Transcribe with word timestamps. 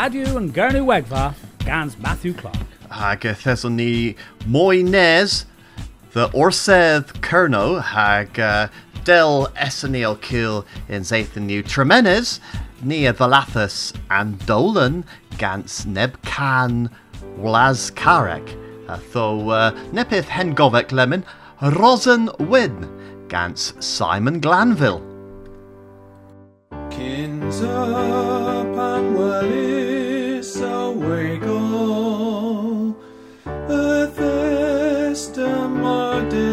Radio 0.00 0.38
and 0.38 0.54
Gernu 0.54 0.86
Wegva, 0.86 1.34
Gans 1.58 1.98
Matthew 1.98 2.32
Clark. 2.32 2.56
Hag 2.90 3.20
theson 3.20 3.76
ni 3.76 4.16
mwy 4.48 4.82
nes, 4.82 5.44
the 6.12 6.28
orsedd 6.28 7.12
Kerno 7.20 7.82
hag 7.82 8.40
uh, 8.40 8.68
del 9.04 9.48
esonil 9.56 10.18
kill 10.22 10.64
in 10.88 11.02
Zathan 11.02 11.42
new 11.42 11.62
tremenes, 11.62 12.40
ni 12.82 13.04
a 13.04 13.12
thalathus 13.12 13.92
and 14.08 14.38
dolan 14.46 15.04
gans 15.36 15.84
neb 15.84 16.16
can 16.22 16.88
wlas 17.36 17.90
carec, 17.92 18.56
uh, 18.88 18.96
tho 19.12 19.50
uh, 19.50 19.70
nepith 19.92 20.32
hengovec 20.32 20.92
lemon, 20.92 21.26
rosen 21.60 22.30
win 22.38 22.88
gans 23.28 23.74
Simon 23.80 24.40
Glanville. 24.40 25.04
Kins 26.90 27.60
up 27.60 28.78
and 28.78 29.14
wellis 29.14 29.69
mardig 36.20 36.49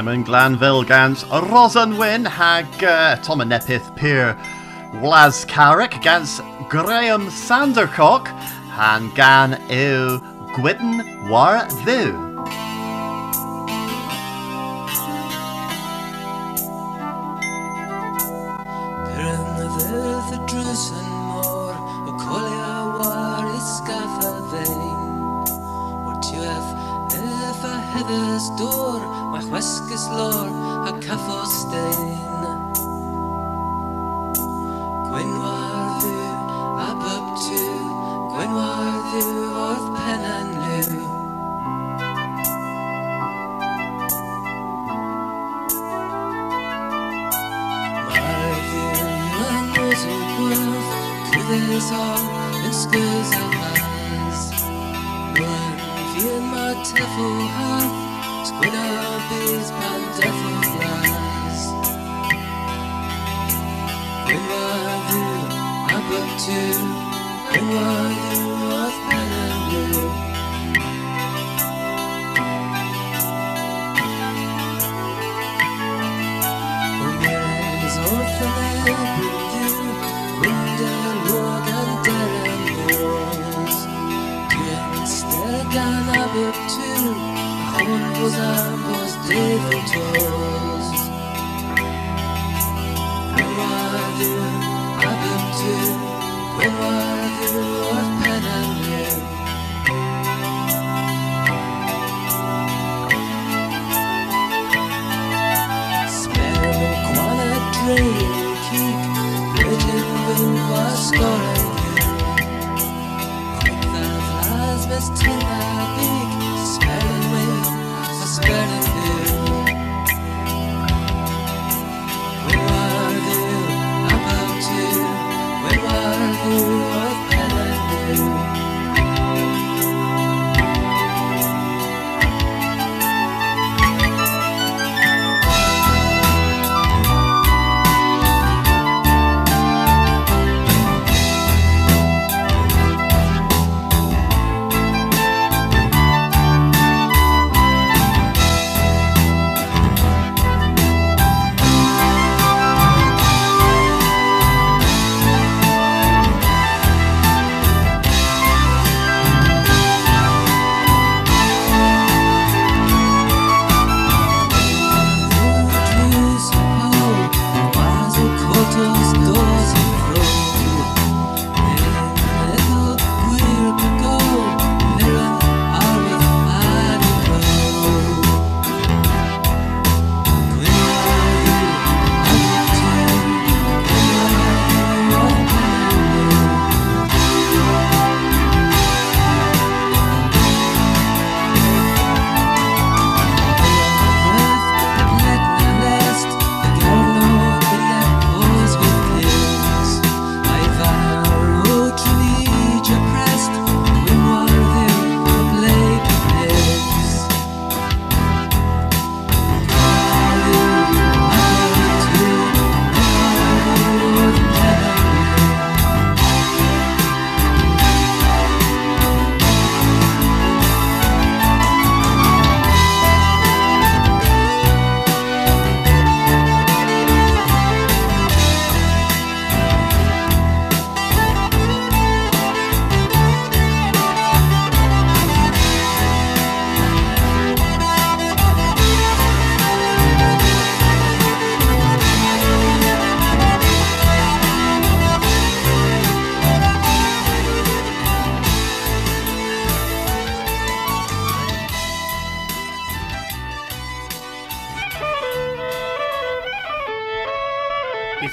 Simon 0.00 0.24
Glanville 0.24 0.82
gans 0.82 1.26
Rosen 1.26 1.98
win 1.98 2.24
hag 2.24 2.64
uh, 2.82 3.16
Tom 3.16 3.42
and 3.42 3.50
Nepith 3.50 3.94
Pier 3.96 4.34
Wlas 4.94 5.44
Carrick 5.44 6.00
gans 6.00 6.40
Graham 6.70 7.28
Sandercock 7.28 8.28
han 8.78 9.12
gan 9.14 9.60
ew 9.68 10.18
Gwydden 10.56 11.28
war 11.28 11.66
ddu. 11.84 12.29
Cwyddes 51.50 51.90
on 51.90 52.26
yn 52.62 52.74
sgwrs 52.78 53.30
a 53.34 53.46
mas 53.50 54.42
Rwan 55.34 55.80
fi'n 56.12 56.44
ma 56.46 56.66
teffo 56.86 57.24
hath 57.56 57.96
Sgwyn 58.50 58.76
a 58.78 58.84
bys 59.30 59.72
pan 59.80 60.04
deffo 60.20 60.52
glas 60.76 61.64
Gwynwa 64.28 64.62
ddiw 65.08 65.42
a 65.96 65.98
byb 66.12 66.30
tiw 66.44 66.86
Gwynwa 67.50 67.90
ddiw 68.14 68.54
oedd 68.78 68.96
pen 69.08 69.18
yn 69.18 69.29
Hon 88.32 88.92
was 88.92 89.16
ambos 89.30 90.29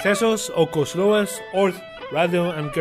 I 0.08 0.12
thesos 0.12 0.50
o 0.56 0.66
Cosloas, 0.66 1.42
Orth, 1.54 1.82
Radio 2.14 2.52
and 2.52 2.72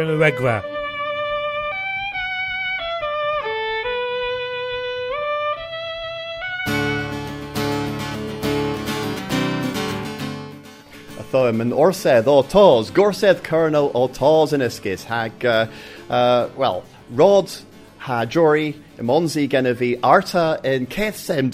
an 11.60 11.72
orsedd 11.72 12.26
ó 12.26 12.46
tás, 12.46 12.92
gorsedd 12.92 13.42
tás 13.42 14.52
in 14.52 14.60
iscis 14.60 15.02
hag, 15.02 15.44
uh, 15.44 15.66
uh, 16.08 16.48
well, 16.56 16.84
Rod 17.10 17.50
ha 17.98 18.24
Jory 18.24 18.76
imonzi 18.98 19.48
genevi 19.48 19.98
arta 20.00 20.60
in 20.62 20.86
Keth 20.86 21.16
sem. 21.16 21.50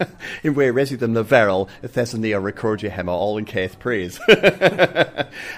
in 0.42 0.54
where 0.54 0.72
resi 0.72 0.98
them 0.98 1.12
na 1.12 1.22
veril 1.22 1.68
y 1.82 1.88
thesania 1.88 2.42
recordia 2.42 2.90
hema 2.90 3.08
all 3.08 3.38
in 3.38 3.44
Keth 3.44 3.78
praise. 3.78 4.18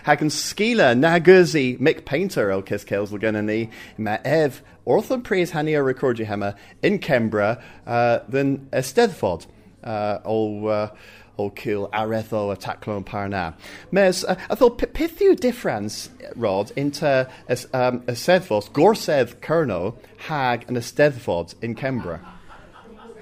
Hagan 0.05 0.29
skila 0.29 0.97
na 0.97 1.19
gurzi 1.19 1.79
Mick 1.79 2.05
Paynter 2.05 2.51
o 2.51 2.63
Kis 2.63 2.85
Kels 2.85 3.11
laganani 3.11 3.71
ma 3.99 4.19
ev 4.25 4.63
orthon 4.87 5.23
praise 5.23 5.53
hania 5.53 5.85
recordia 5.85 6.27
hema 6.27 6.57
in 6.83 6.99
Kembra 6.99 7.63
uh, 7.87 8.21
than 8.29 8.67
Estedfod 8.73 9.47
uh, 9.83 10.19
o 10.25 10.67
uh, 10.67 10.91
o 11.39 11.51
kill 11.51 11.89
aretho 11.89 12.53
a 12.53 12.57
taclon 12.57 13.05
parna. 13.05 13.55
Mes, 13.91 14.25
uh, 14.25 14.37
I 14.51 14.55
thought 14.55 14.79
pithu 14.79 15.39
difference, 15.39 16.11
Rod, 16.37 16.71
into 16.77 17.29
as 17.49 17.67
um, 17.73 18.05
a 18.07 18.13
sedfos, 18.13 18.71
gorsedd 18.71 19.37
kerno, 19.37 19.97
hag 20.19 20.65
and 20.69 20.77
a 20.77 20.81
stedfod 20.81 21.55
in 21.63 21.75
Kembra. 21.75 22.21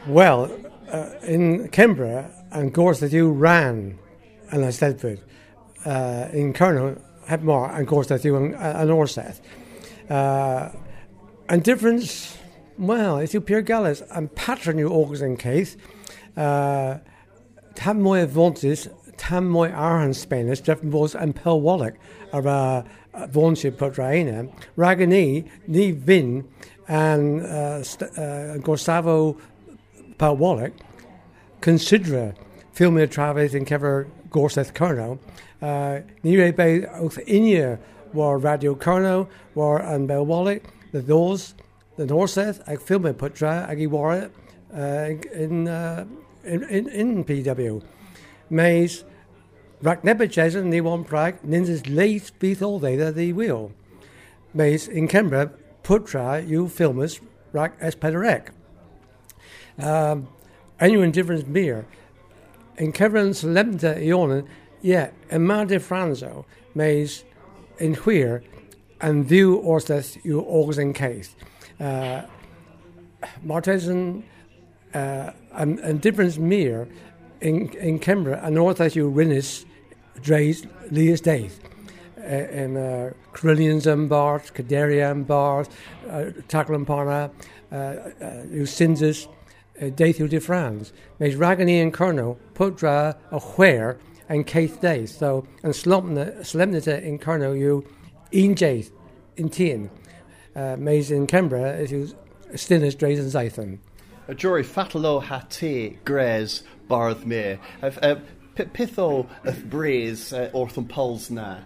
Well, 0.07 0.50
uh, 0.92 1.11
in 1.22 1.68
Canberra, 1.68 2.30
and 2.52 2.72
course 2.72 3.00
that 3.00 3.12
you 3.12 3.30
ran 3.30 3.99
and 4.50 4.64
I 4.64 4.68
Eisteddfod. 4.68 5.20
Uh, 5.84 6.28
in 6.32 6.52
Colonel, 6.52 6.96
more, 7.42 7.68
and 7.70 7.88
course 7.88 8.06
that 8.08 8.25
you 8.25 8.37
an, 8.37 8.54
an 8.54 8.88
Orseth. 8.88 9.40
Uh, 10.08 10.68
and 11.49 11.64
difference, 11.64 12.38
well, 12.78 13.18
if 13.18 13.34
you 13.34 13.40
Pierre 13.40 13.62
Gallis 13.62 14.06
and 14.11 14.32
patron 14.34 14.78
you 14.78 14.88
orgs 14.88 15.22
in 15.22 15.37
case, 15.37 15.76
uh, 16.37 16.99
tam 17.75 18.00
moy 18.00 18.22
advantage, 18.22 18.87
tam 19.16 19.50
arhan 19.70 20.14
Spanish, 20.14 20.61
Jeff 20.61 20.82
and 20.82 21.34
Pel 21.34 21.61
Wallach 21.61 21.94
are 22.32 22.46
uh, 22.46 22.82
vonship 23.26 23.78
put 23.78 23.94
raina, 23.94 24.52
Ragani, 24.76 25.49
ni 25.66 25.90
vin, 25.90 26.49
and 26.87 27.42
uh, 27.42 27.82
st- 27.82 28.18
uh, 28.18 28.58
Gustavo 28.58 29.37
Pel 30.23 30.37
Wallach, 30.37 30.73
consider 31.61 32.37
filming 32.71 33.09
Travis 33.09 33.55
in 33.55 33.64
Kever 33.64 34.07
Gorseth 34.31 34.73
Kerno, 34.73 35.19
uh, 35.61 36.02
Bay 36.23 36.87
Oath 36.87 37.19
Inia 37.26 37.81
war 38.12 38.38
Radio 38.38 38.76
Kerno, 38.76 39.26
war 39.57 39.83
and 39.83 40.07
Bel 40.07 40.25
Wallach, 40.25 40.62
the 40.93 41.00
those, 41.00 41.55
the 41.97 42.05
Norseth, 42.05 42.62
I 42.69 42.76
filmed 42.76 43.19
Putra, 43.19 43.69
Agi 43.69 43.88
war 43.88 44.31
uh, 44.73 44.79
in, 45.35 45.67
uh, 45.67 46.05
in, 46.45 46.62
in, 46.69 46.88
in 46.91 47.25
PW. 47.25 47.83
Mays, 48.49 49.02
Rack 49.81 50.05
Nebuchadnezzar, 50.05 50.62
ni 50.62 50.81
one 50.81 51.02
Prague, 51.02 51.43
Ninjas 51.43 51.93
late 51.93 52.31
beat 52.38 52.62
all 52.62 52.79
day 52.79 52.95
that 52.95 53.17
the 53.17 53.33
wheel. 53.33 53.73
Mays 54.55 54.87
in 54.87 55.09
Canberra, 55.09 55.50
Putra, 55.83 56.47
you 56.47 56.67
filmers, 56.67 57.21
Rack 57.52 57.76
es 57.81 57.97
Pederek. 57.97 58.50
Um, 59.79 60.29
genuine 60.79 61.11
difference 61.11 61.47
meer. 61.47 61.85
In 62.76 62.93
Kevin's 62.93 63.43
lemte 63.43 63.95
ionen, 64.00 64.47
ja, 64.81 65.11
en 65.29 65.67
de 65.67 65.81
Franzo, 65.81 66.45
mees 66.75 67.25
in 67.76 67.95
queer, 67.95 68.43
en 69.00 69.25
view 69.25 69.57
orstes 69.57 70.19
you 70.23 70.41
always 70.41 70.79
in 70.79 70.93
case. 70.93 71.35
Uh, 71.81 72.23
Martesan 73.45 74.23
uh, 74.95 75.31
and, 75.52 75.79
and 75.81 76.00
difference 76.00 76.38
mere 76.38 76.88
in, 77.41 77.69
in 77.79 77.99
Canberra 77.99 78.41
and 78.43 78.55
north 78.55 78.81
as 78.81 78.97
you 78.97 79.09
drays 80.21 80.67
Leas. 80.91 81.26
Uh, 81.26 82.25
in 82.25 82.76
uh, 82.76 83.12
Carillions 83.33 83.87
and 83.87 84.09
Bart, 84.09 84.52
Cadaria 84.55 85.11
and 85.11 85.26
Bart, 85.26 85.69
uh, 86.09 86.31
Tacklan 86.49 86.87
Parna, 86.87 87.31
uh, 87.73 87.75
uh, 87.75 88.25
uh, 88.25 89.23
Daithu 89.81 90.29
de 90.29 90.41
France. 90.41 90.93
Mes 91.19 91.35
Ragani 91.35 91.81
and 91.81 91.93
Kerno, 91.93 92.37
Putra, 92.55 93.17
a 93.31 93.41
Where, 93.41 93.99
and 94.29 94.47
Keith 94.47 94.81
Daith. 94.81 95.11
So, 95.11 95.47
and 95.62 95.73
Solemnita 95.73 97.02
in 97.02 97.19
Kerno, 97.19 97.59
you 97.59 97.85
in 98.31 98.55
Jaith, 98.55 98.93
in 99.37 99.49
Tien. 99.49 99.91
Uh, 100.55 100.76
Mes 100.76 101.11
in 101.11 101.26
Canberra, 101.26 101.75
as 101.75 101.91
you 101.91 102.14
Stinnes, 102.52 102.97
Drays 102.97 103.19
and 103.19 103.33
Zython. 103.33 103.79
A 104.29 104.35
jury 104.35 104.62
fatalo 104.62 105.23
hati 105.23 105.99
gres 106.05 106.62
barth 106.88 107.26
me. 107.26 107.59
Uh, 107.83 108.17
pitho 108.55 109.26
of 109.45 109.71
breeze 109.71 110.33
uh, 110.33 110.50
orthon 110.55 110.88
poles 110.88 111.31
na. 111.31 111.59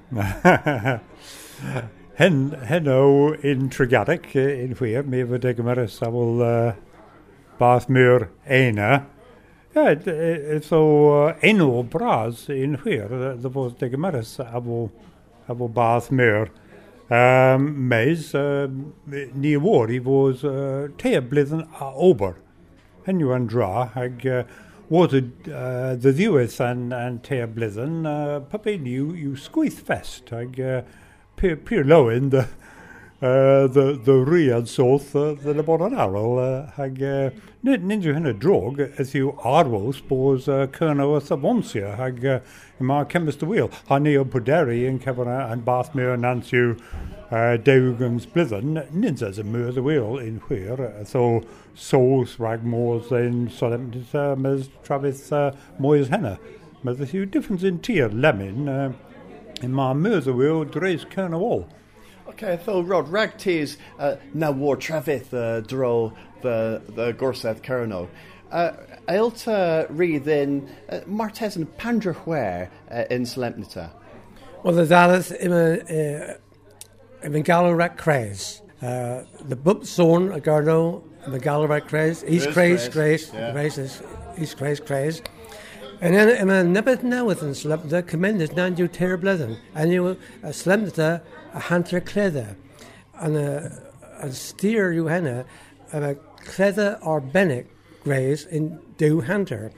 Hen 2.14 2.50
henno 2.50 3.38
in 3.44 3.68
Tregatic 3.68 4.34
in 4.34 4.74
Huir, 4.74 5.04
me 5.06 5.22
fod 5.22 5.44
ag 5.44 5.58
ymyrys 5.58 6.00
a 6.00 6.06
fel 6.06 6.42
uh, 6.42 6.72
bath 7.58 7.88
mŵr 7.88 8.28
eina. 8.48 9.06
Ja, 9.74 9.90
it's 9.92 10.72
o 10.72 11.32
enw 11.44 11.82
bras 11.90 12.48
in 12.48 12.78
Huir, 12.84 13.10
the 13.42 13.50
fod 13.50 13.82
ag 13.82 13.96
ymyrys 13.96 14.38
a 14.40 14.60
fel 14.60 14.90
a 15.48 15.54
fel 15.54 15.68
bath 15.68 16.10
mŵr. 16.10 16.48
Um, 17.08 17.88
meis, 17.88 18.34
uh, 18.34 18.66
ni 19.06 19.56
war 19.56 19.90
i 19.92 20.00
fod 20.02 20.44
uh, 20.44 20.88
te 20.98 21.12
blwyddyn 21.20 21.66
a 21.80 21.90
ober. 21.94 22.34
Henw 23.06 23.34
an 23.36 23.46
dra, 23.46 23.90
ag 23.94 24.26
uh, 24.26 24.42
was 24.88 25.14
uh, 25.14 25.96
the 25.98 26.12
ddiwedd 26.12 26.56
an, 26.64 26.92
an 26.92 27.20
te 27.20 27.38
a 27.44 27.46
blwyddyn, 27.46 28.06
uh, 28.10 28.40
papin 28.50 28.88
yw, 28.90 29.12
yw 29.14 29.36
sgwyth 29.38 29.84
fest, 29.86 30.32
ag 30.34 30.58
uh, 30.58 30.80
pyr, 31.36 31.56
pyr 31.68 31.84
lowen, 31.84 32.32
the, 33.20 33.26
uh, 33.26 33.66
the, 33.66 34.00
the 34.04 34.12
riad 34.12 34.68
soth 34.68 35.14
uh, 35.16 35.34
the 35.34 35.62
bod 35.62 35.80
an 35.80 35.94
arol, 35.94 36.38
uh, 36.38 36.70
hag 36.72 37.02
uh, 37.02 37.30
ninja 37.64 38.14
hynna 38.14 38.38
drog, 38.38 38.80
as 38.80 39.14
yw 39.14 39.36
arwos 39.42 40.00
bos 40.06 40.48
uh, 40.48 40.66
cyrno 40.66 41.16
a 41.16 41.20
thabonsia, 41.20 41.96
hag 41.96 42.24
uh, 42.24 42.40
yma 42.80 43.08
chemist 43.08 43.42
y 43.42 43.46
wheel. 43.46 43.70
Hanni 43.88 44.16
o 44.16 44.24
pwderi 44.24 44.84
yn 44.88 45.00
cefna 45.00 45.50
yn 45.52 45.64
bath 45.64 45.94
mi 45.94 46.04
o 46.04 46.16
nant 46.16 46.52
yw 46.52 46.74
uh, 47.30 47.56
dewgans 47.56 48.26
blydden, 48.26 48.82
nid 48.92 49.22
as 49.22 49.38
a 49.38 49.44
myr 49.44 49.72
the 49.72 49.82
wheel 49.82 50.18
in 50.18 50.40
hwyr, 50.40 50.80
uh, 50.80 51.04
so 51.04 51.42
souls 51.74 52.38
rag 52.38 52.64
mors 52.64 53.10
in 53.12 53.48
solemnity 53.48 54.04
uh, 54.14 54.34
mes 54.36 54.68
Travis 54.84 55.32
uh, 55.32 55.54
moes 55.78 56.08
henna. 56.08 56.38
Mas 56.82 57.00
yw 57.12 57.24
difference 57.30 57.64
in 57.64 57.80
tier 57.80 58.08
lemon, 58.08 58.68
uh, 58.68 58.92
in 59.62 59.72
my 59.72 59.94
myr 59.94 60.20
the 60.20 60.34
wheel, 60.34 60.64
dreis 60.66 61.08
cyrno 61.08 61.40
all. 61.40 61.66
Okay, 62.36 62.62
so 62.66 62.82
Rod, 62.82 63.08
rag 63.08 63.38
tees 63.38 63.78
uh, 63.98 64.16
na 64.34 64.50
war 64.50 64.76
trefith 64.76 65.32
uh, 65.32 65.62
dro 65.62 66.12
the, 66.42 66.82
the 66.88 67.14
gorseth 67.14 67.62
Cerno. 67.62 68.08
Uh, 68.52 68.72
Ailta 69.08 69.86
read 69.88 70.28
in 70.28 70.68
uh, 70.90 71.00
Martes 71.06 71.56
and 71.56 71.66
Pandrahwer 71.78 72.68
uh, 72.90 73.04
in 73.10 73.22
Solemnita. 73.22 73.90
Well, 74.62 74.74
the 74.74 74.84
Dallas 74.84 75.30
in 75.30 75.50
a 75.50 76.36
in 77.22 77.34
a 77.34 77.40
Gallowrack 77.40 77.96
Craze. 77.96 78.60
Uh, 78.82 79.22
the 79.40 79.56
Bup 79.56 79.86
Zone, 79.86 80.30
a 80.32 80.38
Garno, 80.38 81.02
in 81.24 81.32
the 81.32 81.38
Gallowrack 81.38 81.88
Craze, 81.88 82.22
East 82.28 82.50
Craze, 82.50 82.86
Craze, 82.90 83.30
Craze, 83.30 83.78
is 83.78 84.02
East 84.36 84.58
Craze, 84.58 84.78
Craze. 84.78 85.22
En 85.98 86.12
dan 86.12 86.28
in 86.28 86.46
mijn 86.46 86.70
nebbet 86.70 87.02
nou 87.02 87.26
with 87.26 87.40
een 87.40 87.54
slemte, 87.54 88.04
commended 88.10 88.54
nan 88.54 88.74
you 88.74 89.18
bleden. 89.18 89.56
En 89.72 89.90
you 89.90 90.16
a 90.42 91.60
hunter 91.68 92.00
kleder. 92.00 92.56
and 93.18 93.36
a, 93.36 94.32
steer 94.32 94.92
you 94.92 95.06
henna, 95.06 95.44
a 95.92 96.14
kleder 96.44 96.98
or 97.02 97.20
bennek 97.20 97.66
graze 98.04 98.46
in 98.46 98.78
do 98.96 99.20
hunter. 99.20 99.70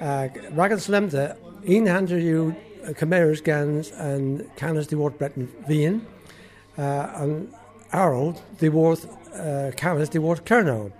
Uh, 0.00 0.28
Ragan 0.54 0.78
slemte, 0.78 1.36
in 1.62 1.86
hunter 1.86 2.18
you 2.18 2.54
Cameras 2.94 3.40
gans 3.42 3.92
and 3.92 4.48
canas 4.56 4.86
de 4.86 4.96
wort 4.96 5.18
Breton 5.18 5.48
Vien. 5.66 6.06
Uh, 6.78 7.12
and 7.14 7.52
Harold 7.92 8.42
de 8.58 8.70
wort 8.70 9.06
uh, 9.34 9.70
canas 9.76 10.08
de 10.08 10.20
wort 10.20 10.44
Kerno. 10.44 10.90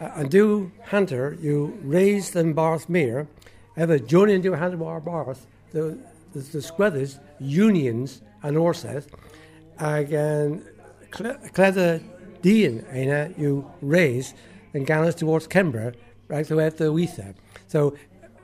Uh, 0.00 0.10
and 0.16 0.30
do 0.30 0.70
hunter 0.84 1.38
you 1.40 1.78
raise 1.82 2.30
them 2.30 2.52
barth 2.52 2.88
mere 2.88 3.26
ever 3.76 3.98
join 3.98 4.30
into 4.30 4.52
a 4.52 4.56
hand 4.56 4.78
war 4.78 5.00
barth 5.00 5.46
the 5.72 5.98
the, 6.32 6.40
the 6.40 7.20
unions 7.40 8.22
and 8.42 8.56
orseth 8.56 9.08
again 9.78 10.62
cleather 11.10 12.00
dean 12.42 12.84
aina 12.92 13.32
you 13.36 13.70
raise 13.80 14.34
and 14.76 14.86
ganas 14.86 15.16
towards 15.16 15.46
Canberra 15.46 15.94
right 16.28 16.48
away 16.50 16.66
at 16.66 16.76
the 16.76 16.92
Weetha. 16.92 17.34
So 17.66 17.96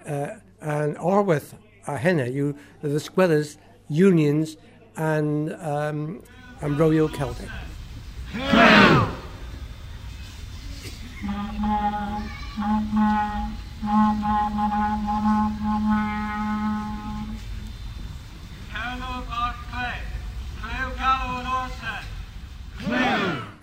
uh, 0.07 0.29
and 0.61 0.97
Orwith 0.97 1.55
a 1.87 1.97
henna 1.97 2.27
you 2.27 2.57
the 2.81 3.01
squathers 3.01 3.59
unions 3.89 4.57
and 4.97 5.53
um, 5.55 6.23
and 6.61 6.79
Royal 6.79 7.09
Celtic. 7.09 7.49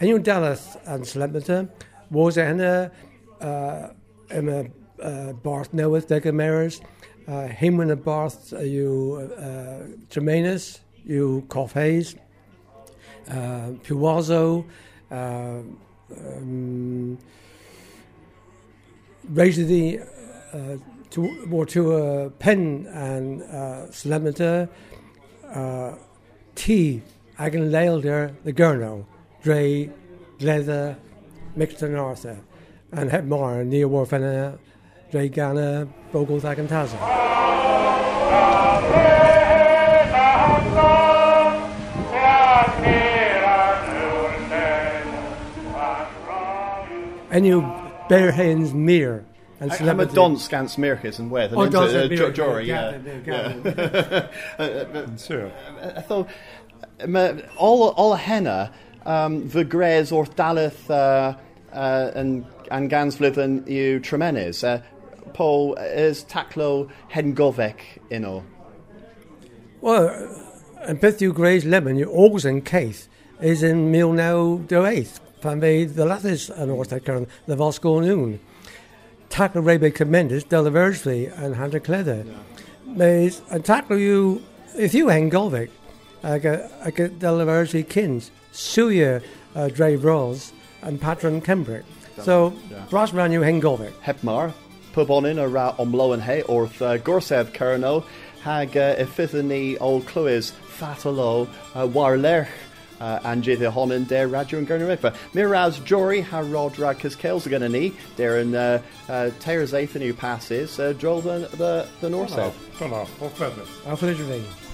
You 0.01 0.19
Dallas 0.19 0.75
and 0.85 1.03
Slemmerton 1.05 1.69
was 2.11 2.37
en 2.37 2.59
uh, 2.59 2.89
in 4.29 4.49
a 4.49 4.65
uh, 5.01 5.33
Barth 5.33 5.71
Newydd 5.71 6.07
Dega 6.07 6.33
Meres, 6.33 6.81
uh, 7.27 7.47
him 7.47 7.79
in 7.79 7.91
a 7.91 7.95
Barth 7.95 8.51
uh, 8.51 8.59
you 8.59 9.31
uh, 9.37 9.87
Tremanus, 10.09 10.79
you 11.05 11.45
Cough 11.47 11.73
Hayes, 11.73 12.15
uh, 13.29 13.71
Puwazo, 13.85 14.65
raised 19.29 19.67
the 19.67 19.99
uh, 20.53 20.77
to, 21.11 21.45
more 21.47 21.65
to 21.65 21.93
a 21.93 22.29
pen 22.29 22.87
and 22.91 23.41
uh, 23.43 23.87
Slemmerton, 23.91 24.69
uh, 25.53 25.95
T. 26.55 27.01
Agan 27.37 27.71
Lailder, 27.71 28.35
the 28.43 28.53
Gurno, 28.53 29.05
Dre, 29.41 29.89
Glether, 30.39 30.97
Mixton 31.57 31.97
Arthur, 31.97 32.37
and 32.91 33.09
het 33.09 33.27
more 33.27 33.63
near 33.63 33.87
Warfena, 33.87 34.57
Dre 35.11 35.29
Gana, 35.29 35.87
Bogol 36.11 36.39
Thagan 36.39 36.67
Taza. 36.67 36.97
And 47.31 47.45
you 47.45 47.78
bear 48.09 48.31
hands 48.31 48.73
mere. 48.73 49.25
And 49.61 49.71
I'm 49.71 49.99
a 49.99 50.05
don 50.05 50.37
scans 50.37 50.77
mirkis 50.77 51.19
and 51.19 51.29
wedd. 51.29 51.51
Oh, 51.53 51.67
Don's 51.67 51.93
uh, 51.93 52.07
a 52.09 52.31
Jory, 52.31 52.67
yeah, 52.67 52.97
yeah. 53.25 53.53
yeah, 53.65 54.27
yeah. 54.59 55.15
Sure. 55.17 55.51
I 55.81 56.01
thought 56.01 56.29
all 57.57 57.89
all 57.89 58.15
henna 58.15 58.71
um, 59.05 59.49
the 59.49 59.65
gres 59.65 60.11
or 60.11 60.25
dalith 60.25 60.89
uh, 60.89 61.37
uh, 61.73 62.11
and 62.15 62.45
and 62.71 62.89
gansflithen 62.89 63.67
you 63.67 63.99
tremenes. 63.99 64.63
Uh, 64.63 64.81
Paul 65.33 65.75
is 65.75 66.23
taklo 66.23 66.89
hen 67.09 67.35
govek 67.35 67.81
ino. 68.09 68.45
Well, 69.81 70.09
and 70.81 70.99
beth 71.01 71.21
you 71.21 71.33
graze 71.33 71.65
lemon, 71.65 71.97
you 71.97 72.05
always 72.05 72.45
in 72.45 72.61
case 72.61 73.09
is 73.41 73.63
in 73.63 73.91
meal 73.91 74.13
now 74.13 74.57
do 74.57 74.85
eighth. 74.85 75.19
Pan 75.41 75.59
be 75.59 75.85
the 75.85 76.05
lathis 76.05 76.49
an 76.49 76.69
orthacan, 76.69 77.27
the 77.45 77.55
Vosco 77.55 78.01
noon. 78.01 78.39
Tackle 79.29 79.61
rebe 79.61 79.93
commenders, 79.93 80.43
deliversely 80.43 81.27
and 81.27 81.55
hunter 81.55 81.79
cleather. 81.79 82.25
Mays 82.85 83.41
and 83.49 83.63
tackle 83.63 83.97
you 83.97 84.43
if 84.75 84.93
you 84.93 85.07
hang 85.07 85.29
golvic. 85.29 85.69
I 86.23 86.39
get 86.39 86.71
I 86.83 86.91
get 86.91 87.19
deliversely 87.19 87.83
kins, 87.83 88.31
suya 88.51 89.23
uh, 89.55 89.69
Dre 89.69 89.95
Rolls 89.95 90.51
and 90.81 90.99
patron 90.99 91.41
Kembrick. 91.41 91.83
So 92.21 92.53
Ross 92.91 93.13
ran 93.13 93.31
you 93.31 93.41
hang 93.41 93.61
golvic. 93.61 93.93
Hepmar, 94.01 94.53
pubonin 94.93 95.41
a 95.41 95.47
ra 95.47 95.73
omloan 95.77 96.21
he 96.21 96.41
orth 96.43 96.81
uh, 96.81 96.97
kerno 96.97 98.03
hag 98.41 98.75
uh, 98.75 98.95
ifithani 98.95 99.77
old 99.79 100.05
cluis 100.05 100.51
fatalo 100.51 101.47
uh, 101.75 101.87
war 101.87 102.17
lerch 102.17 102.47
uh, 102.99 103.19
Angie 103.23 103.55
the 103.55 103.71
Honan 103.71 104.05
der 104.05 104.27
Radio 104.27 104.59
and 104.59 104.67
Gurnu 104.67 104.95
Rifa. 104.95 105.15
Miraz 105.33 105.79
Jory 105.79 106.21
ha 106.21 106.39
Rodra 106.39 106.95
Kiskels 106.95 107.45
are 107.45 107.49
gonna 107.49 107.69
knee. 107.69 107.93
They're 108.15 108.39
in 108.39 108.55
uh 108.55 108.81
uh 109.07 109.31
Taylor's 109.39 109.73
eighth 109.73 109.95
new 109.95 110.13
passes, 110.13 110.79
uh 110.79 110.93
Joel 110.93 111.21
the 111.21 111.49
the, 111.53 111.87
the 112.01 112.09
North 112.09 112.31
South. 112.31 112.55
Voilà, 112.77 113.07
au 113.21 114.68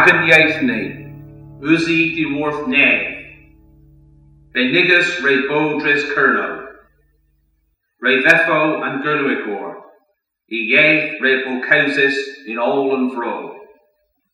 Agan 0.00 0.26
Yaithne, 0.30 1.60
Uzi 1.60 2.14
di 2.16 2.24
Worth 2.32 2.66
Ne, 2.68 3.44
Benigus 4.54 5.22
Re 5.22 5.46
Bodris 5.46 6.04
Kerno, 6.14 6.68
Re 8.00 8.22
Vefo 8.22 8.82
and 8.82 9.04
Gurnuigor, 9.04 9.74
Ie 10.50 11.18
Re 11.20 11.44
Bocausis 11.44 12.16
in 12.46 12.56
all 12.56 12.94
and 12.94 13.12
Vro, 13.12 13.56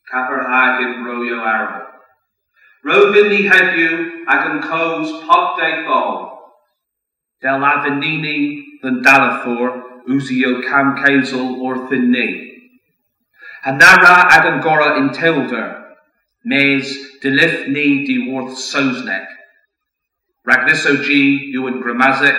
Capper 0.09 0.45
Hagin 0.47 1.03
Broyo 1.03 1.43
Arrow. 1.45 1.87
Robin 2.85 3.29
ni 3.29 3.43
heddiw 3.51 4.23
ac 4.31 4.47
yn 4.53 4.63
cos 4.63 5.11
podau 5.27 5.83
ffol. 5.83 6.15
Del 7.43 7.59
avenini 7.59 8.63
than 8.83 9.03
dalathor 9.03 9.83
usio 10.07 10.63
cam 10.63 10.95
causal 11.03 11.61
or 11.61 11.89
thin 11.89 12.13
ni. 12.13 12.56
Hanara 13.67 14.31
ag 14.31 14.45
yn 14.47 14.61
gora 14.63 14.95
in 14.97 15.11
mes 16.45 16.87
dilif 17.21 17.67
ni 17.67 18.07
di 18.07 18.31
worth 18.31 18.57
sosnek. 18.57 19.27
Ragniso 20.47 21.03
G, 21.03 21.51
you 21.51 21.67
and 21.67 21.83
Gramazic, 21.83 22.39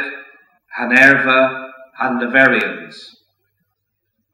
Hanerva, 0.80 1.70
and 2.00 2.22
Leverians. 2.22 2.96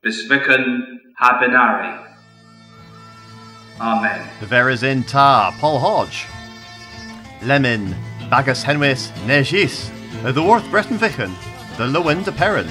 Bisvican 0.06 1.00
Habinari. 1.20 1.98
Amen. 3.82 4.30
The 4.40 4.46
Veras 4.46 4.84
in 4.84 5.04
Tar, 5.04 5.52
Paul 5.54 5.80
Hodge. 5.80 6.28
Lemon, 7.42 7.96
Bagus 8.30 8.64
Henwis, 8.64 9.10
Negis, 9.26 9.90
the 10.32 10.44
Worth 10.44 10.70
Breton 10.70 11.00
Vichen, 11.00 11.34
the 11.78 11.88
Lowen 11.88 12.24
de 12.24 12.32
Perrin. 12.32 12.70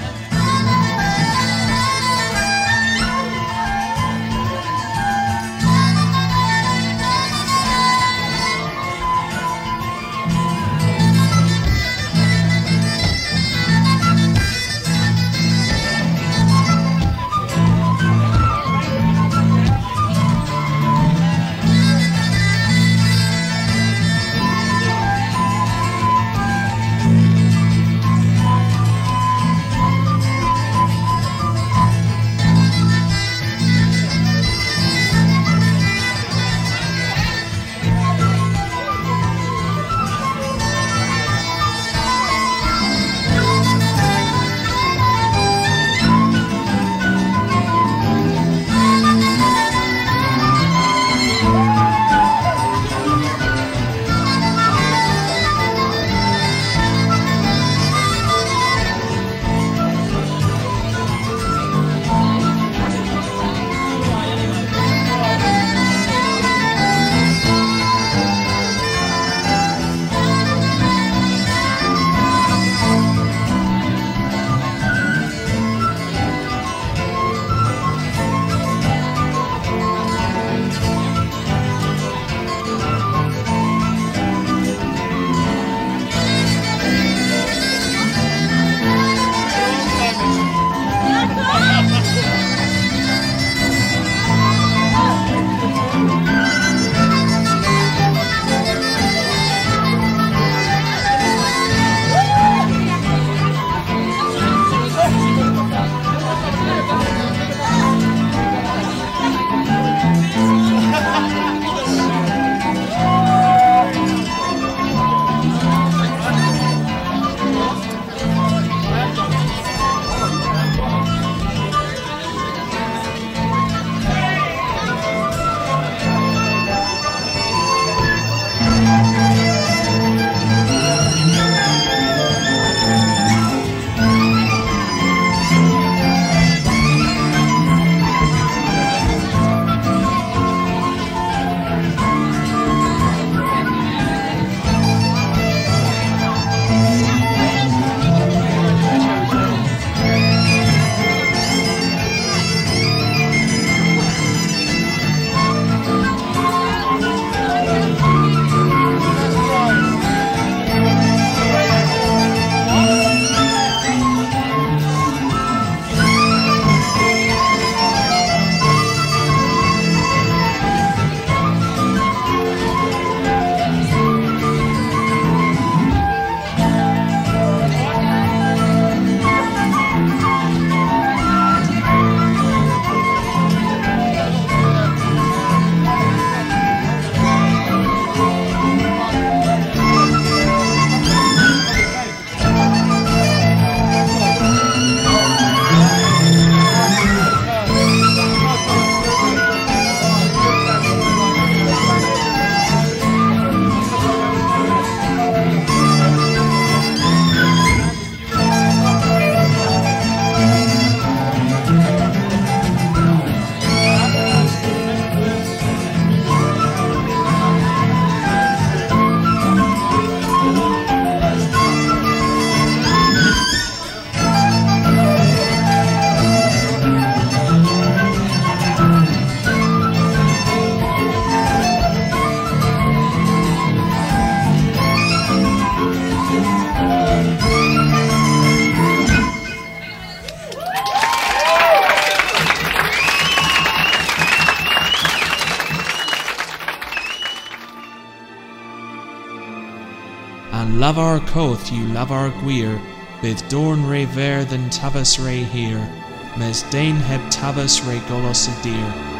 Our 250.83 251.21
coth 251.21 251.71
you 251.71 251.85
love 251.85 252.11
our 252.11 252.29
gwir, 252.29 252.77
bydd 253.21 253.47
dorn 253.47 253.87
re 253.87 254.03
ver 254.03 254.43
than 254.43 254.69
tabas 254.69 255.17
re 255.17 255.41
here, 255.43 255.89
mes 256.37 256.63
dain 256.71 256.95
heb 256.95 257.21
tabas 257.31 257.81
re 257.87 257.99
golos 258.09 258.49
y 258.49 258.53
dir. 258.63 259.13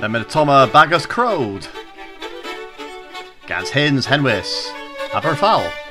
Lemon 0.00 0.24
Toma 0.24 0.68
Bagus 0.72 1.06
Crowd. 1.06 1.68
Gans 3.46 3.70
Hins 3.70 4.06
Henwis. 4.06 4.68
Aberfowl. 5.12 5.89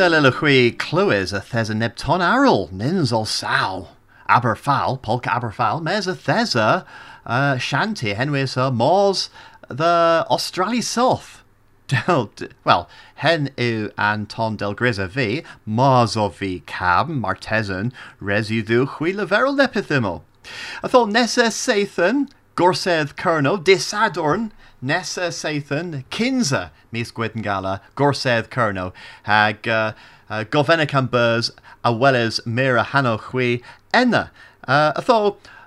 Adela 0.00 0.22
le 0.22 0.32
chui 0.32 0.72
clywys 0.72 1.30
a 1.30 1.40
thesa 1.40 1.74
nebton 1.74 2.22
arl, 2.22 2.70
nins 2.72 3.12
ol 3.12 3.26
saw. 3.26 3.84
Aberfowl, 4.30 5.02
polka 5.02 5.28
Aberfowl, 5.28 5.82
mes 5.82 6.06
a 6.06 6.14
thesa 6.14 6.86
uh, 7.26 7.58
shanty 7.58 8.14
henwys 8.14 8.56
a 8.56 8.70
mors 8.70 9.28
the 9.68 10.24
Australia 10.30 10.80
South. 10.80 11.44
Del, 11.88 12.30
well, 12.64 12.88
hen 13.16 13.50
yw 13.58 13.92
Anton 13.98 14.56
del 14.56 14.74
Grisa 14.74 15.06
v, 15.06 15.42
mars 15.66 16.16
o 16.16 16.30
fi 16.30 16.60
cab, 16.60 17.10
martesan, 17.10 17.92
residu 18.22 18.86
chwi 18.86 19.12
leferol 19.12 19.54
nepithimo. 19.54 20.22
A 20.82 20.88
thol 20.88 21.08
nesa 21.08 21.50
seithan, 21.52 22.26
gorsedd 22.56 23.16
Kerno, 23.16 23.62
disadorn, 23.62 24.52
Nessa 24.82 25.28
Sathan, 25.28 26.04
Kinza, 26.10 26.70
mis 26.90 27.12
Gwydengala, 27.12 27.80
Gorsedd 27.96 28.48
Kerno, 28.48 28.92
hag 29.24 29.68
uh, 29.68 29.92
uh, 30.30 30.44
Gofenna 30.44 31.10
Burs, 31.10 31.50
a 31.84 31.92
well 31.92 32.16
as 32.16 32.40
Mira 32.46 32.84
Hano 32.84 33.20
Chui, 33.20 33.62
Enna. 33.92 34.30
Uh, 34.66 34.92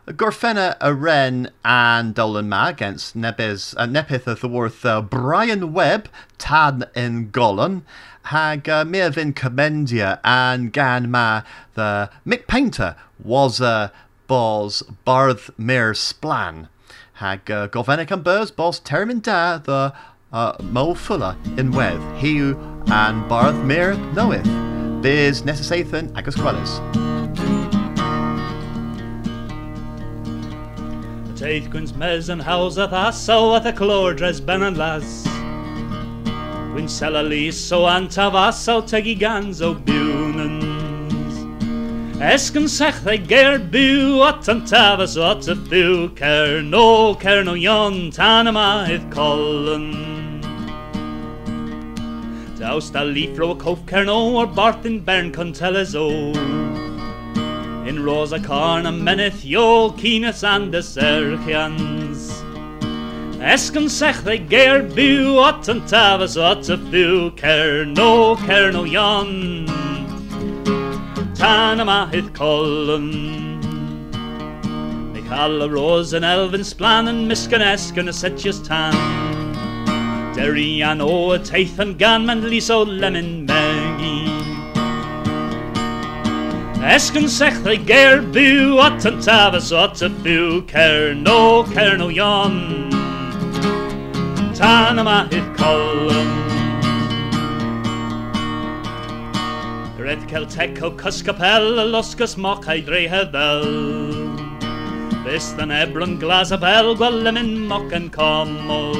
Gorfenna 0.07 0.75
a 0.81 0.93
Ren 0.93 1.49
and 1.63 2.13
Dolan 2.13 2.49
Ma 2.49 2.67
against 2.67 3.15
Nebes, 3.15 3.73
uh, 3.77 3.85
Nepith 3.85 4.27
of 4.27 4.41
the 4.41 4.49
Worth 4.49 4.83
uh, 4.85 5.01
Brian 5.01 5.71
Webb, 5.73 6.09
Tan 6.37 6.83
in 6.95 7.29
Golan, 7.29 7.85
hag 8.23 8.67
uh, 8.67 8.83
Mirvin 8.83 9.33
Commendia 9.33 10.19
and 10.23 10.73
Gan 10.73 11.09
Ma 11.09 11.43
the 11.75 12.09
Mick 12.25 12.47
Paynter 12.47 12.95
was 13.23 13.61
uh, 13.61 13.89
Bos 14.27 14.81
Barth 15.05 15.51
Mir 15.57 15.93
Splan 15.93 16.67
hag 17.13 17.49
uh, 17.49 17.67
Govenic 17.67 18.11
and 18.11 18.23
Burrs 18.23 18.51
boss 18.51 18.79
Termin 18.79 19.21
Da 19.21 19.57
the 19.57 19.93
uh, 20.31 20.57
Molfulla 20.57 21.35
in 21.59 21.71
Weth, 21.71 22.01
Heu 22.21 22.57
and 22.87 23.23
Barthmere 23.29 23.95
knoweth, 24.13 24.43
Beers 25.03 25.43
Necessathan 25.43 26.15
Agus 26.17 26.35
Quellis. 26.35 26.79
The 31.27 31.45
Taithquins 31.45 31.91
Mez 31.93 32.29
and 32.29 32.41
Houseth 32.41 32.91
Asso 32.91 33.55
at 33.55 33.63
the 33.63 33.73
Clordres 33.73 34.43
Ben 34.43 34.63
and 34.63 34.77
Las. 34.77 35.25
Win 36.73 36.85
Selalis 36.85 37.53
so 37.53 37.83
Antavas 37.83 38.55
so 38.55 38.81
Bunan 38.81 40.72
tafas 44.65 45.17
o 45.17 45.23
at 45.31 45.47
y 45.49 45.55
byw 45.69 46.15
cer 46.15 46.61
no 46.61 47.15
cer 47.15 47.43
no 47.43 47.53
ion 47.55 48.11
tan 48.11 48.47
yma 48.47 48.85
hydd 48.87 49.09
colyn. 49.11 49.89
Daws 52.59 52.91
da 52.91 53.03
lifro 53.03 53.49
o 53.51 53.55
cof 53.55 53.81
cer 53.89 54.05
no 54.05 54.17
o'r 54.37 54.47
barth 54.47 54.85
in 54.85 54.99
bern 54.99 55.31
conteles 55.31 55.95
o. 55.95 56.07
In 57.89 58.03
rosa 58.03 58.37
a 58.37 58.91
meneth 58.91 59.43
yo 59.43 59.91
kines 59.91 60.43
and 60.43 60.73
the 60.73 60.79
serchians. 60.79 62.31
Esgyn 63.41 63.89
sech 63.89 64.23
ddau 64.23 64.37
ger 64.49 64.83
byw 64.83 65.41
at 65.47 65.67
yn 65.67 65.81
tafas 65.81 66.37
o 66.37 66.45
at 66.51 66.69
y 66.69 66.77
byw 66.77 67.35
cer 67.41 67.85
tan 71.43 71.81
yma 71.83 72.05
hydd 72.07 72.29
colyn. 72.37 73.07
Neu 75.11 75.23
cael 75.27 75.65
y 75.65 75.67
ros 75.73 76.13
yn 76.15 76.23
elfen 76.23 76.63
sblan 76.63 77.11
yn 77.11 77.17
misgan 77.27 77.65
esgyn 77.67 78.07
y 78.07 78.13
setius 78.15 78.61
tan. 78.63 78.95
Derian 80.37 81.03
o 81.03 81.33
y 81.35 81.39
teith 81.43 81.81
yn 81.83 81.91
gan 81.99 82.23
man 82.29 82.45
lis 82.47 82.69
o 82.71 82.77
lemon 82.87 83.33
megi. 83.49 84.13
Esgyn 86.95 87.27
sechdau 87.35 87.75
ger 87.91 88.23
byw 88.37 88.79
at 88.85 89.09
yn 89.11 89.19
tafas 89.27 89.73
o 89.75 89.83
at 89.83 90.05
y 90.07 90.11
byw 90.23 90.63
cer 90.71 91.11
no 91.25 91.37
cer 91.73 91.99
no 91.99 92.07
ion. 92.21 92.57
Tan 94.55 95.03
yma 95.03 95.25
hydd 95.27 95.51
colyn. 95.59 96.52
Red 100.03 100.27
Celtec 100.27 100.81
o 100.83 100.89
Cysgapel, 100.97 101.79
y 101.79 101.83
losgus 101.87 102.33
moc 102.35 102.65
a'i 102.67 102.81
dreu 102.83 103.05
heddel. 103.07 103.61
Byst 105.23 105.61
yn 105.63 105.71
ebrwn 105.71 106.17
glas 106.19 106.51
a 106.51 106.57
bel, 106.59 106.91
gwel 106.99 107.21
lemyn 107.23 107.53
moc 107.69 107.95
yn 107.95 108.09
comol. 108.11 108.97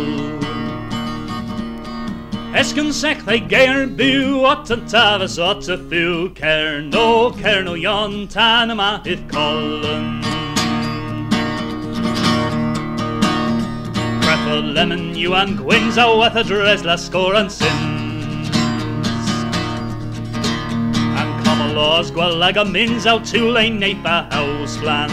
Sech 2.96 3.20
ddau 3.26 3.42
geir 3.52 3.84
byw 4.00 4.46
ot 4.48 4.72
yn 4.72 4.86
tafas 4.88 5.36
ot 5.44 5.68
y 5.68 5.76
cer 6.40 6.80
no, 6.88 7.34
cer 7.42 7.66
no 7.68 7.74
ion, 7.76 8.30
tan 8.32 8.72
yma 8.72 9.02
hydd 9.04 9.26
colyn. 9.34 10.22
Breath 14.24 14.48
lemon, 14.78 15.18
you 15.18 15.36
and 15.36 15.58
gwins 15.58 15.98
a 15.98 16.08
wath 16.16 16.38
a 16.38 16.46
dres 16.46 16.86
la 16.86 16.96
score 16.96 17.36
and 17.36 17.52
sin. 17.52 17.93
laws 21.74 22.12
gwalag 22.12 22.58
am 22.58 22.72
mynd 22.72 23.08
aw 23.10 23.18
neip 23.18 24.06
a 24.06 24.28
bahaws 24.30 24.78
flan. 24.78 25.10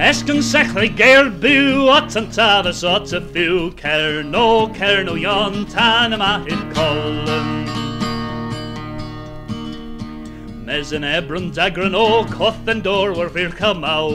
Esgyn 0.00 0.40
sechrau 0.40 0.88
geir 0.96 1.28
byw 1.42 1.90
at 1.96 2.16
yn 2.16 2.30
tafas 2.32 2.80
at 2.88 3.12
y 3.12 3.20
fyw, 3.34 3.58
cer 3.76 4.22
no, 4.24 4.72
cer 4.78 5.04
no 5.04 5.14
ion 5.14 5.66
tan 5.66 6.16
yma 6.16 6.32
hyn 6.46 6.64
colym 6.72 7.50
Mes 10.64 10.92
yn 10.96 11.04
ebrwn 11.04 11.52
dagran 11.52 11.98
o 11.98 12.24
coth 12.32 12.68
yn 12.72 12.80
dor 12.80 13.12
war 13.12 13.28
fyr 13.28 13.52
cymaw. 13.60 14.08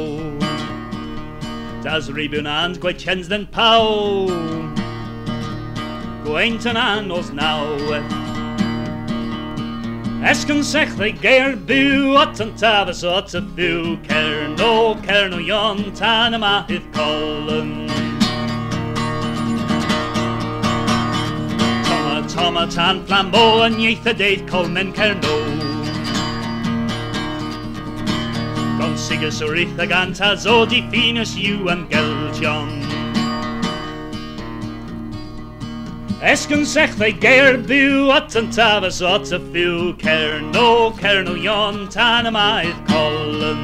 Das 1.86 2.10
ribiwn 2.10 2.50
and 2.50 2.82
gwaith 2.82 2.98
chens 3.06 3.28
den 3.30 3.46
paw. 3.46 4.26
Gwaint 6.26 6.66
yn 6.66 6.78
anos 6.82 7.30
naweth 7.30 8.25
Esgyn 10.26 10.64
sech 10.66 10.90
ddau 10.98 11.12
geir 11.22 11.52
byw 11.70 12.16
at 12.18 12.40
yn 12.42 12.56
tafas 12.58 13.04
o 13.06 13.12
at 13.20 13.36
y 13.38 13.42
byw. 13.58 13.92
Cer 14.08 14.48
no, 14.58 14.70
cer 15.06 15.28
no 15.30 15.38
ion 15.38 15.84
tan 16.00 16.34
yma 16.34 16.54
hydd 16.66 16.88
colyn 16.96 17.70
Toma, 21.86 22.16
toma 22.34 22.66
tan 22.74 23.04
flambo 23.06 23.44
yn 23.68 23.78
ieith 23.84 24.10
y 24.10 24.16
deith 24.24 24.48
colmen 24.50 24.90
cer 24.98 25.14
no 25.20 25.36
Gon 28.80 28.98
sigus 28.98 29.44
o'r 29.46 29.62
eitha 29.62 29.86
gant 29.94 30.26
a 30.26 30.34
zo 30.48 30.64
di 30.66 30.82
ffinus 30.90 31.38
yw 31.38 31.70
am 31.76 31.86
geltion 31.94 32.85
Esgyn 36.26 36.64
sech 36.66 36.96
ddau 36.98 37.14
geir 37.22 37.60
byw 37.70 38.08
at 38.10 38.34
yn 38.40 38.48
tafas 38.50 38.98
at 39.06 39.30
y 39.36 39.38
fyw. 39.52 39.92
Cern 40.02 40.56
o 40.58 40.90
cern 40.98 41.28
o 41.30 41.36
ion 41.38 41.84
tan 41.94 42.26
y 42.26 42.32
maedd 42.34 42.80
colyn 42.88 43.62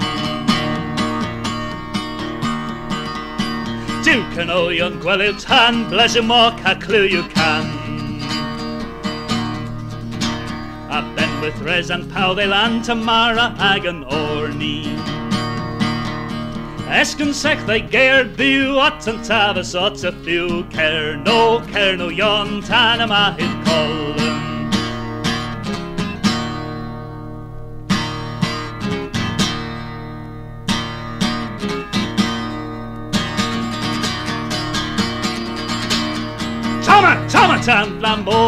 Dyw 4.06 4.22
cynolion 4.36 5.00
gwelyw 5.02 5.34
tan 5.42 5.88
bles 5.90 6.20
y 6.22 6.24
moc 6.28 6.62
a 6.70 6.76
clyw 6.86 7.10
yw 7.10 7.26
can. 7.34 7.66
A 10.94 11.02
ben 11.02 11.18
benwyth 11.18 11.66
res 11.66 11.90
an 11.90 12.06
pawb 12.14 12.44
ei 12.46 12.52
lan 12.54 12.84
tamara 12.86 13.56
ag 13.72 13.90
yn 13.90 14.06
orni. 14.22 15.21
Esgyn 16.92 17.30
sech 17.32 17.62
ddau 17.64 17.80
geir 17.88 18.26
byw 18.36 18.76
at 18.84 19.06
yn 19.08 19.22
tafas 19.24 19.70
at 19.80 20.02
y 20.04 20.10
fyw 20.26 20.58
Cer 20.74 21.16
no, 21.24 21.64
cer 21.72 21.96
no 21.96 22.10
ion 22.12 22.58
tan 22.68 23.00
yma 23.06 23.22
hydd 23.38 23.54
colyn 23.64 24.40
Tama, 36.84 37.14
tama 37.32 37.58
tan 37.64 38.02
lambo. 38.04 38.42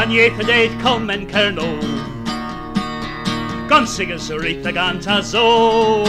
An 0.00 0.16
ieith 0.16 0.40
y 0.40 0.48
deith 0.48 0.80
cer 3.70 3.76
no 3.76 3.80
Gonsigas 3.80 4.30
Aretha 4.30 4.72
Ganta 4.72 5.22
Zo 5.22 6.04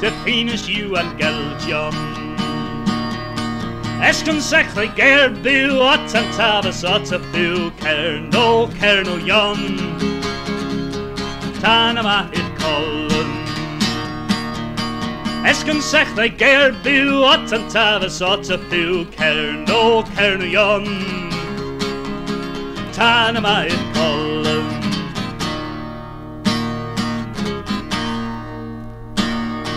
Definus 0.00 0.68
you 0.68 0.96
and 0.96 1.18
Gelgion 1.18 1.94
Esgyn 4.00 4.40
sech 4.40 4.66
ddau 4.74 4.94
ger 4.96 5.30
byw 5.30 5.80
at 5.92 6.08
byw 7.32 7.72
Cer 7.80 8.20
no, 8.32 8.68
cer 8.80 9.02
no 9.04 9.16
ion 9.16 9.62
Tan 11.60 11.96
yma 11.96 12.28
hyd 12.30 12.50
colyn 12.58 13.32
Esgyn 15.44 15.80
sech 15.82 16.08
ddau 16.14 16.28
ger 16.38 16.72
byw 16.84 17.24
at 17.32 17.48
byw 18.70 19.06
Cer 19.16 19.52
no, 19.66 20.04
cer 20.14 20.38
no 20.38 20.44
ion 20.44 20.86
Tan 22.92 23.36
yma 23.36 23.56
hyd 23.64 23.82
colyn 23.94 24.23